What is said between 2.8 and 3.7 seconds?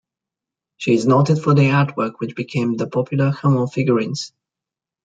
popular Hummel